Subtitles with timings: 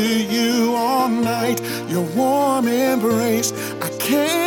[0.00, 1.60] you all night.
[1.88, 4.39] Your warm embrace, I can't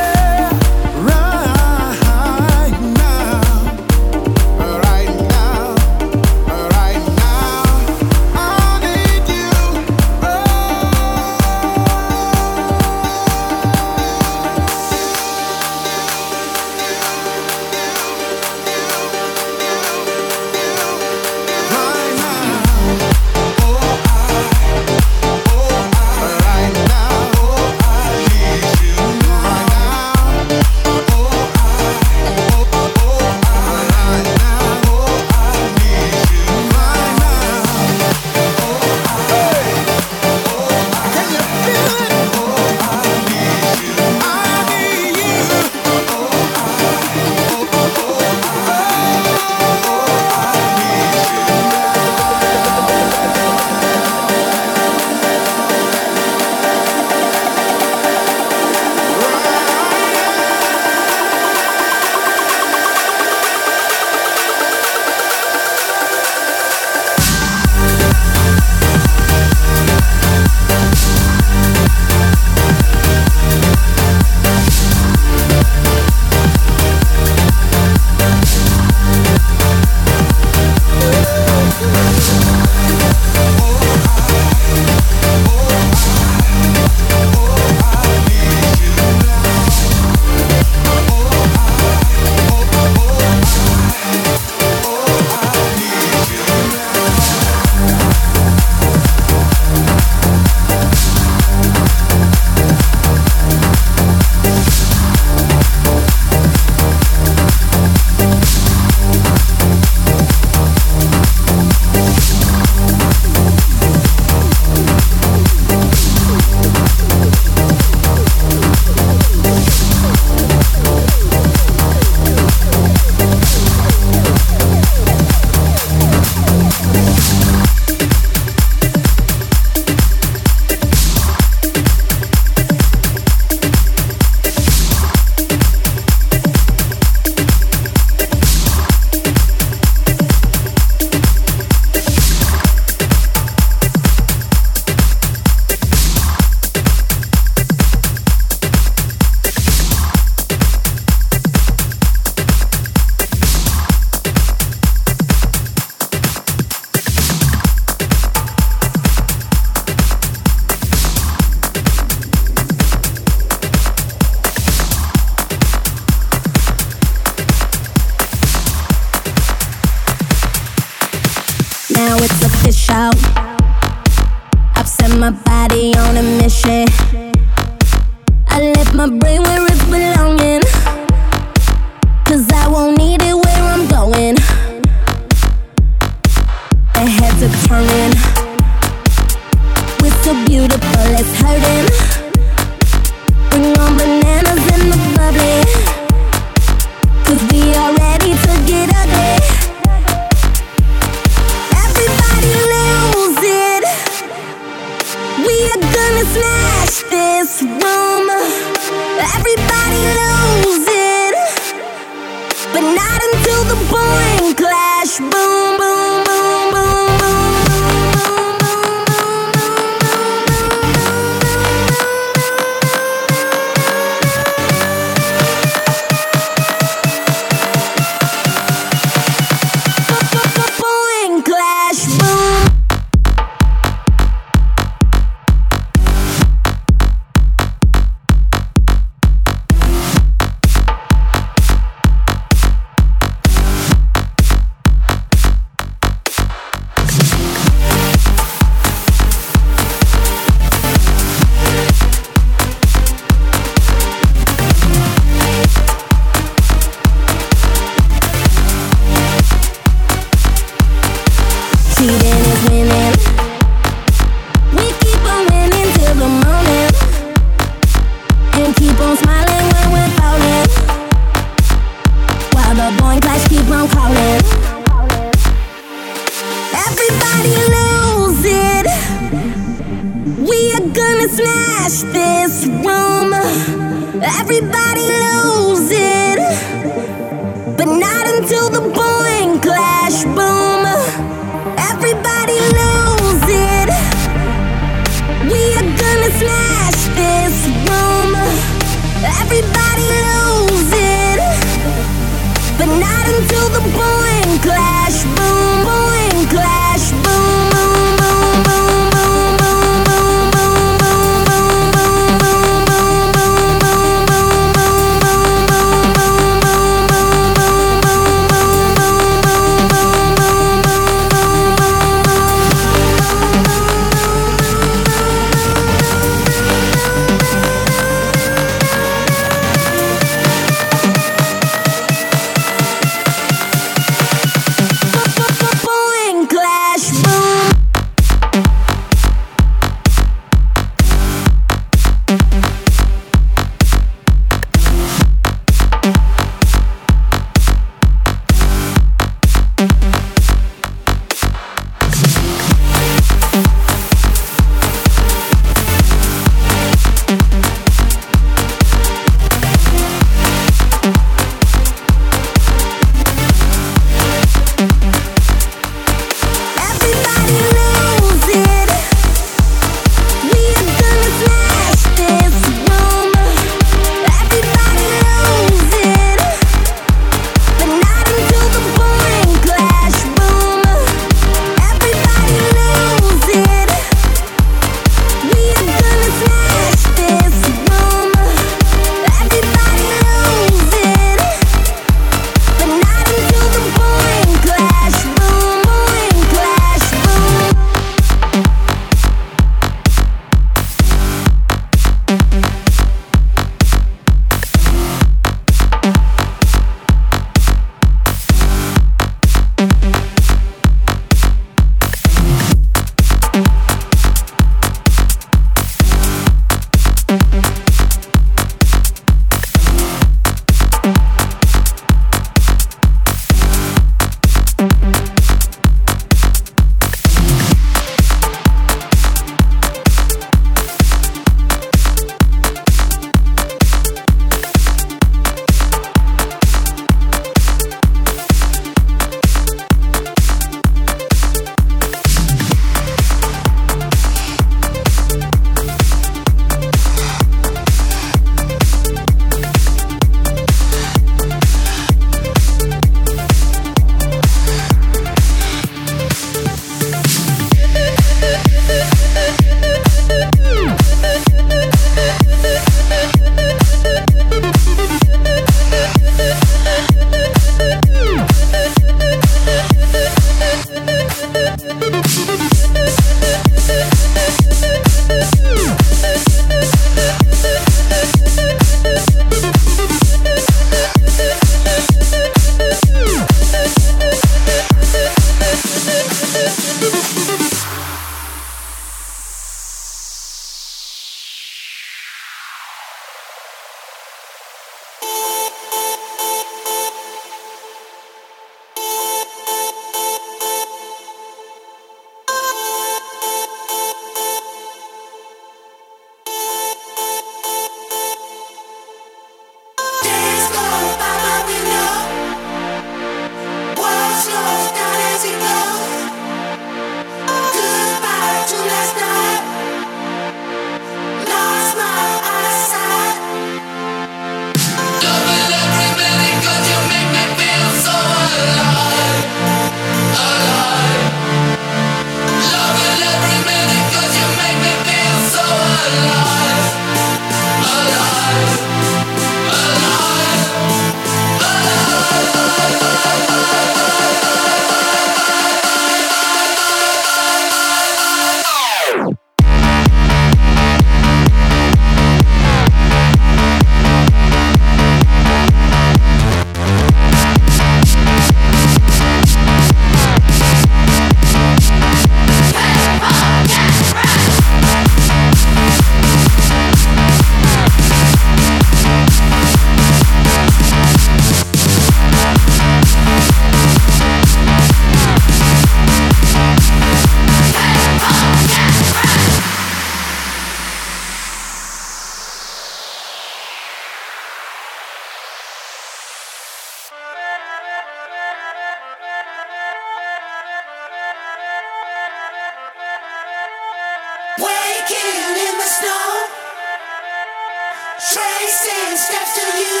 [598.30, 600.00] Tracing steps to you,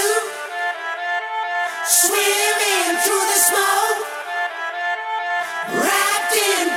[1.86, 4.06] swimming through the smoke,
[5.82, 6.68] wrapped in.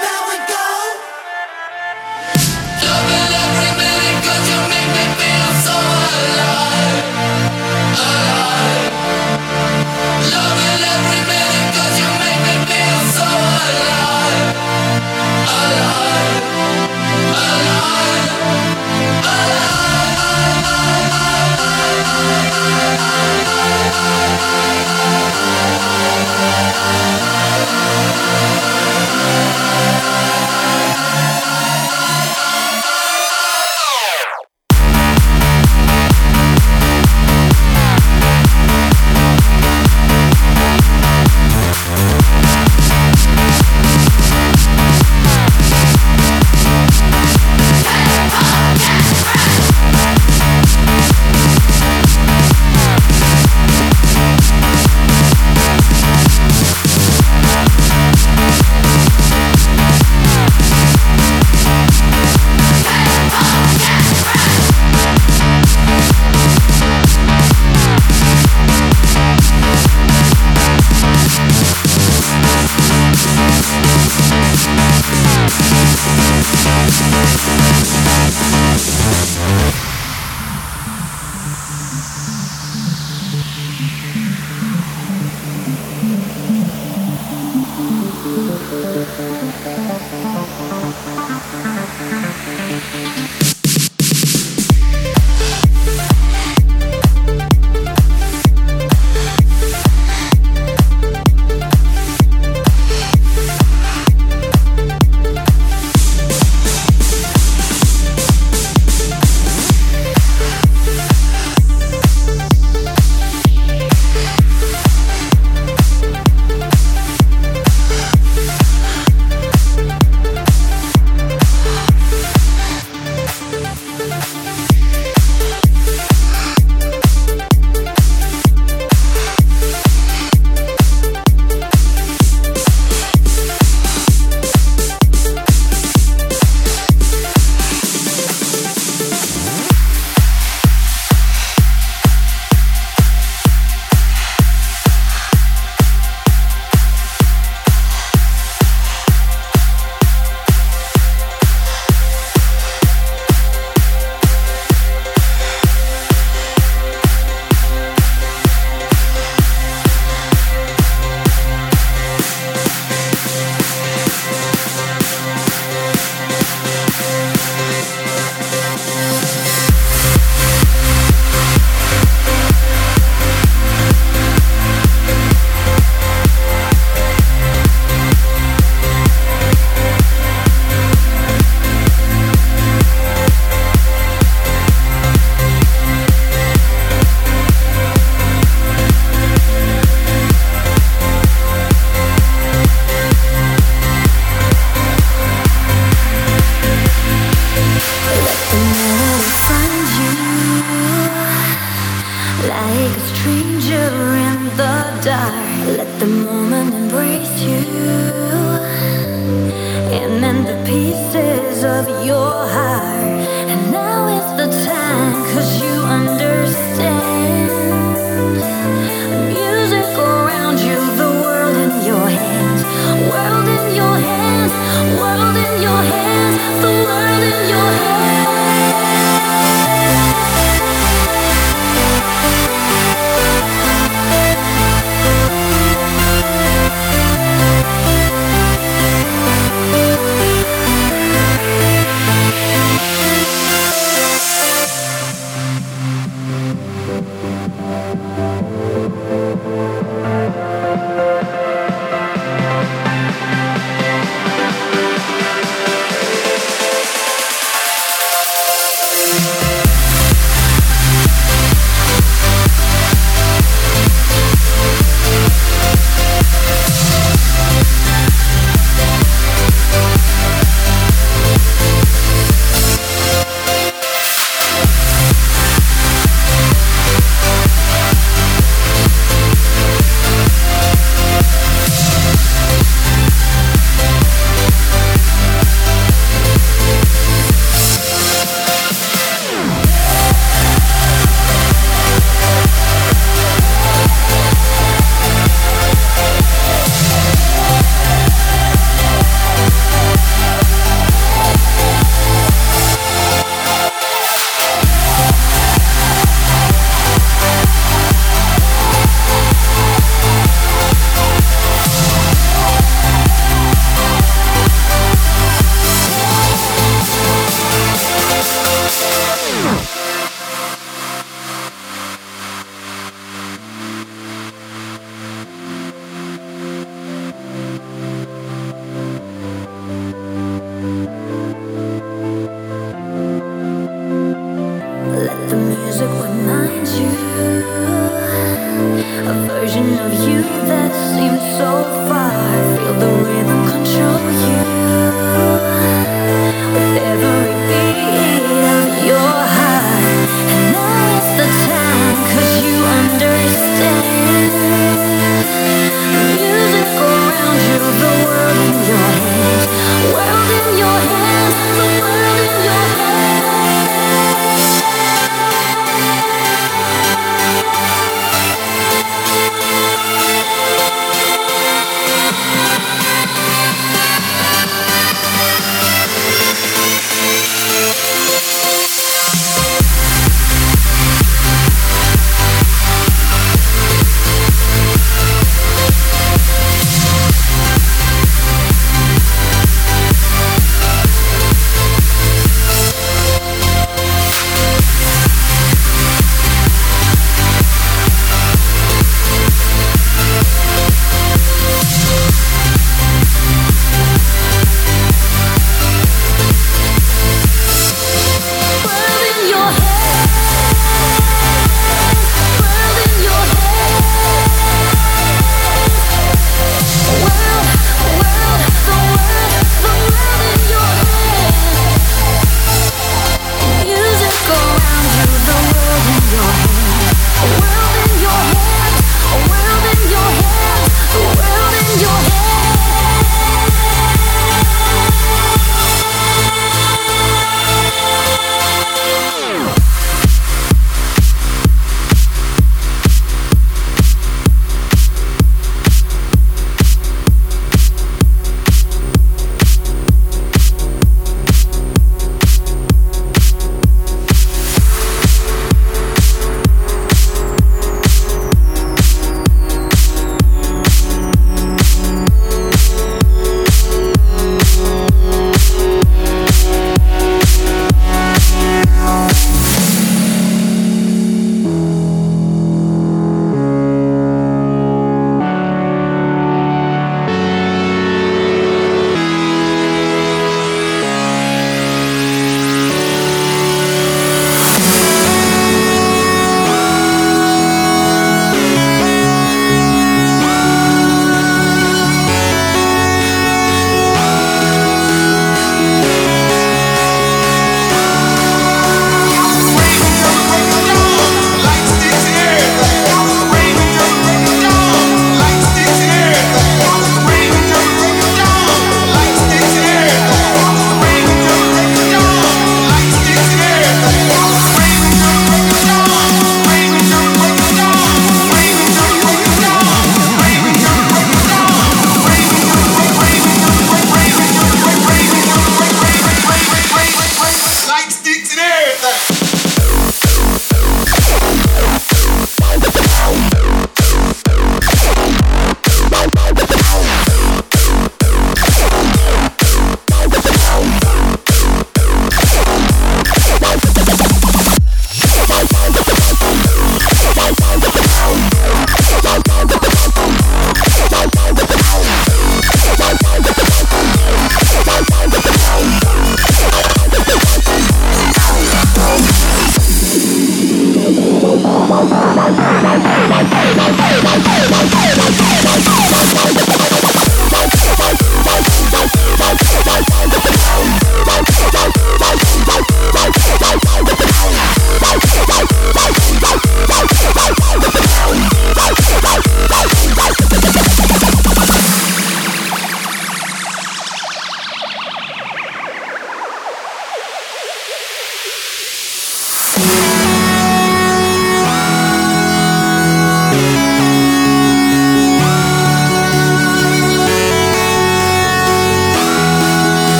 [2.82, 5.78] Loving every minute 'cause you make me feel so
[6.18, 7.06] alive,
[8.08, 8.94] alive.
[10.34, 13.30] Loving every minute 'cause you make me feel so
[13.70, 14.56] alive,
[15.60, 16.44] alive,
[17.48, 18.75] alive.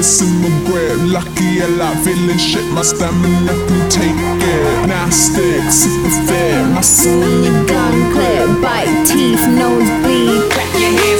[0.00, 0.98] By your similar grip.
[1.12, 2.64] Lucky I like feeling shit.
[2.72, 4.88] My stamina can take it.
[4.88, 6.66] Nastic, super fit.
[6.72, 8.62] Muscle in your gun clip.
[8.62, 10.50] Bite teeth, nose bleed.
[10.52, 11.19] Clap your hands,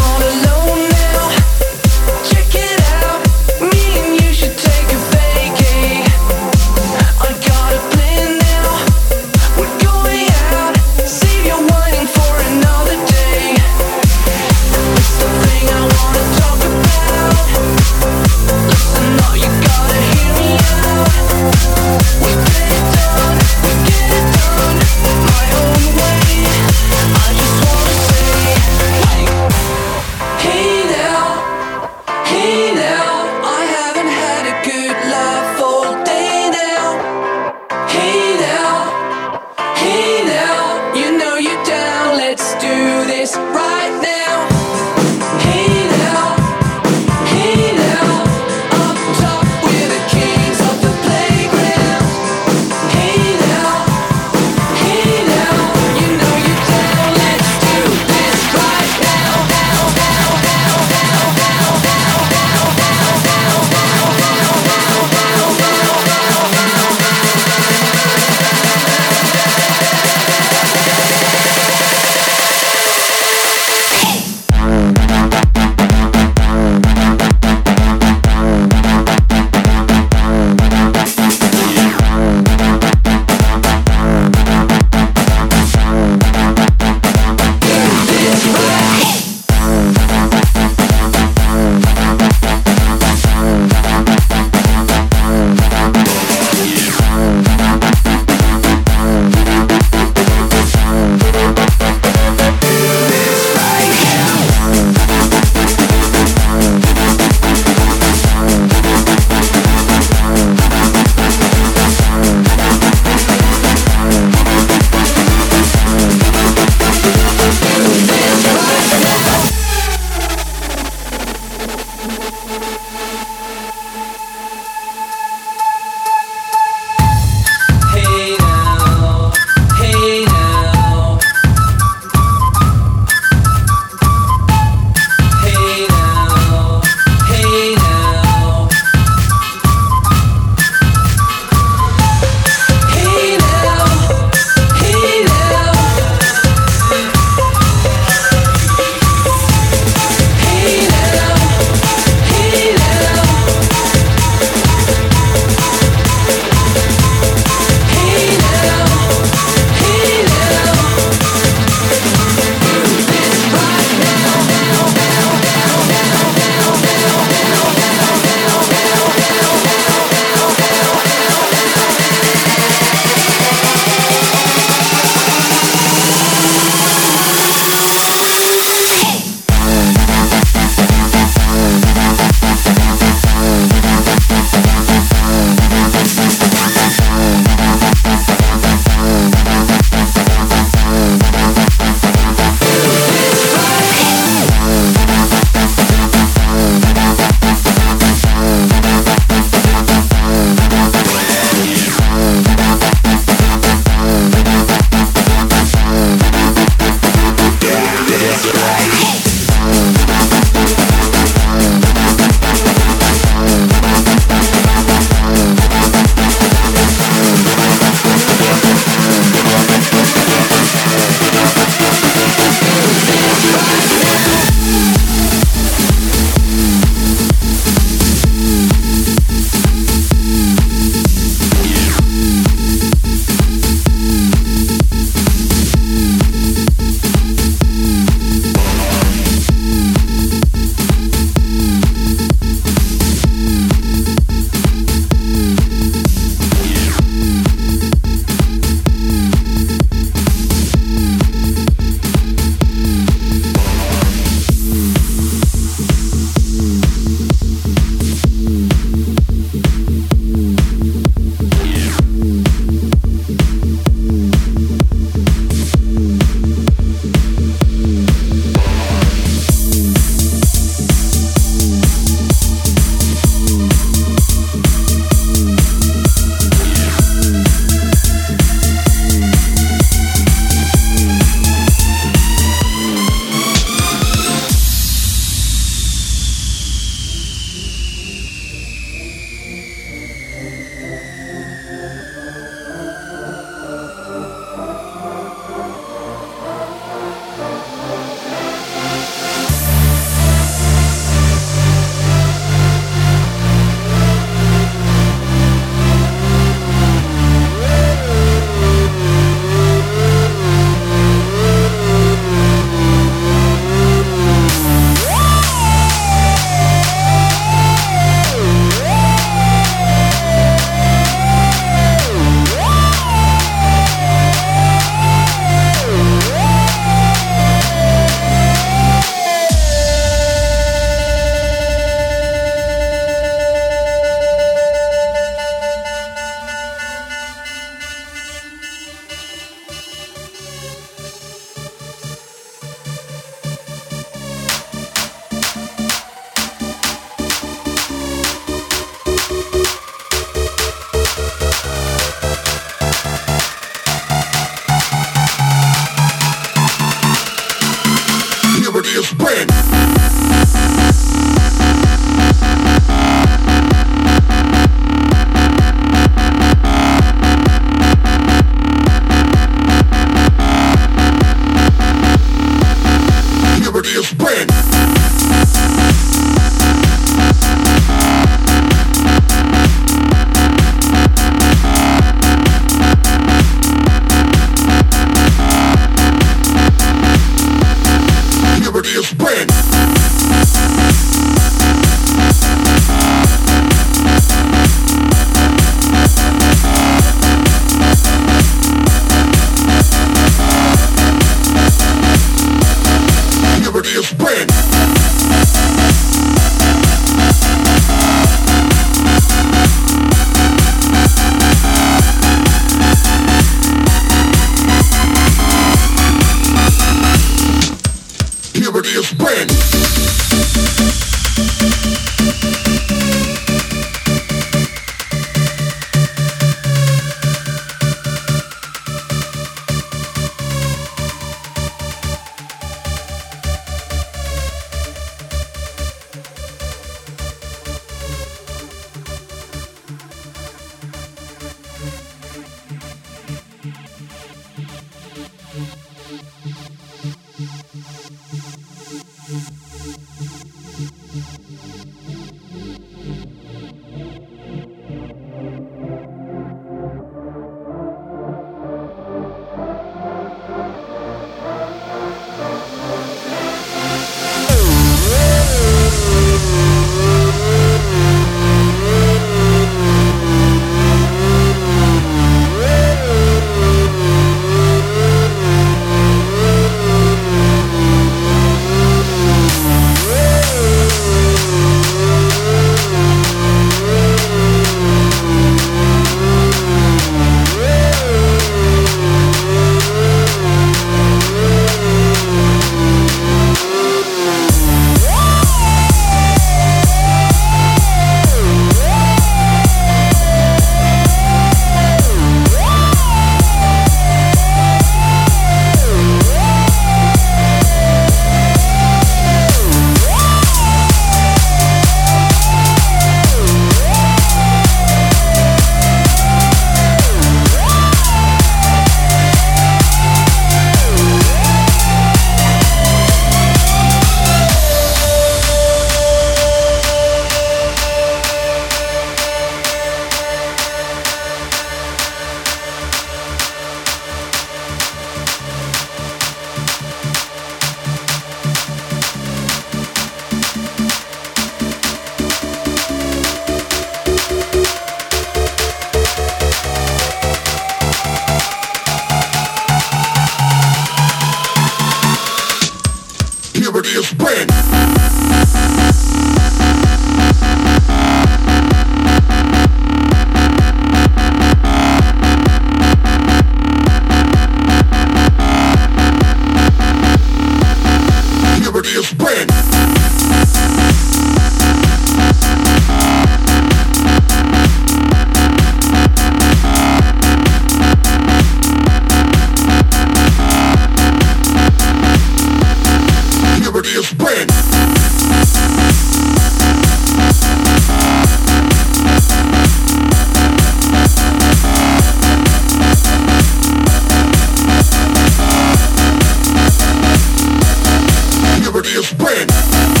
[599.01, 600.00] Spread.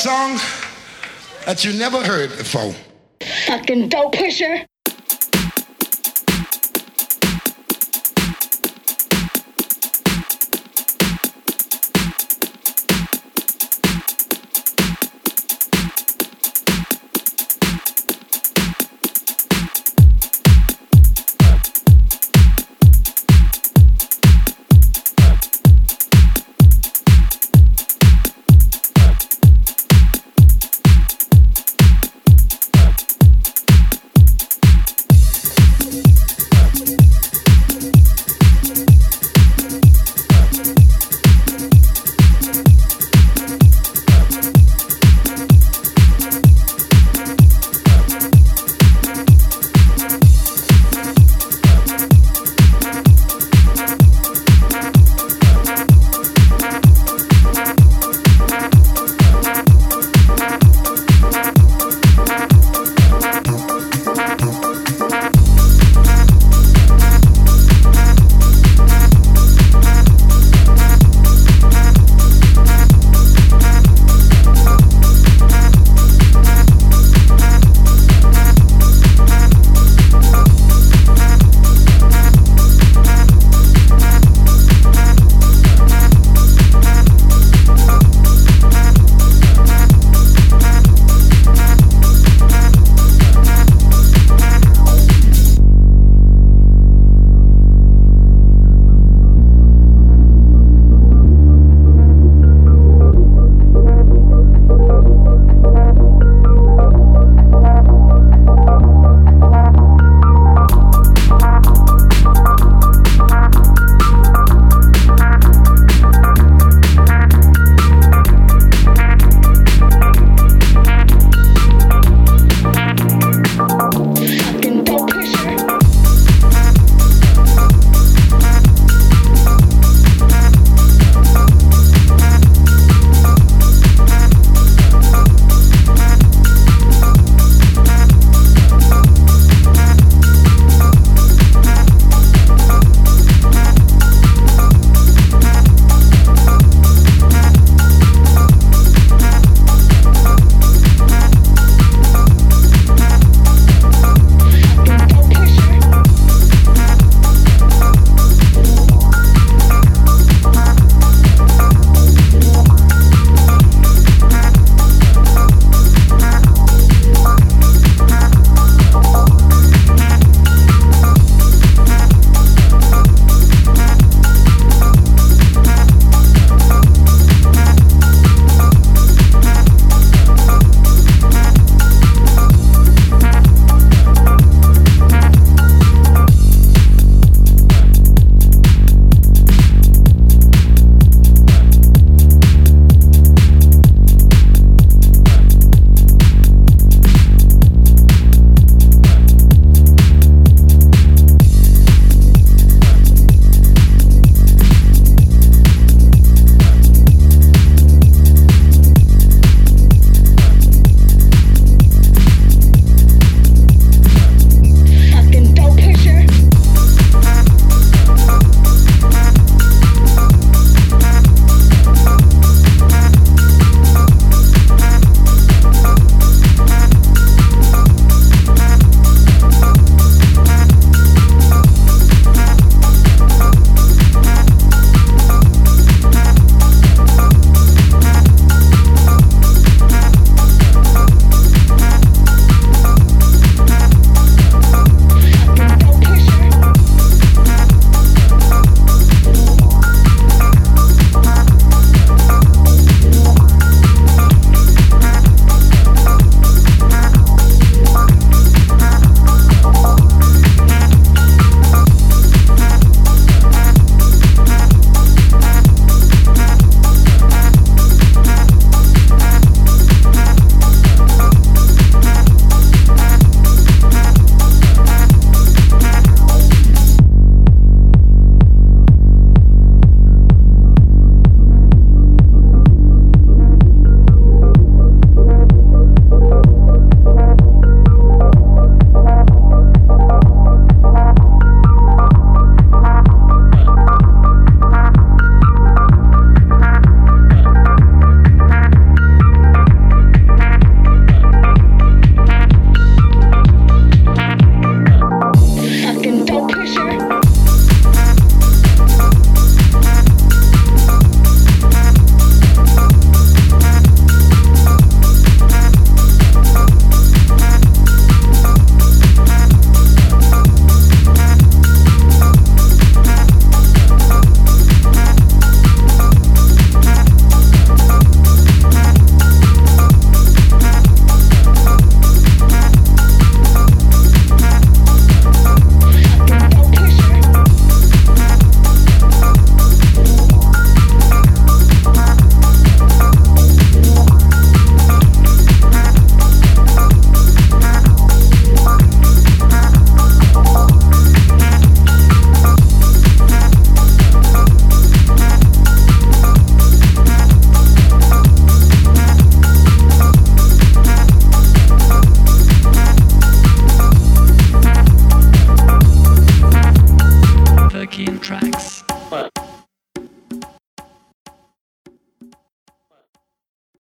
[0.00, 0.40] Song
[1.44, 2.74] that you never heard before.
[3.46, 4.64] Fucking dope pusher.